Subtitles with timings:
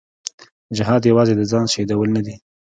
[0.77, 2.35] جهاد یوازې د ځان شهیدول نه دي.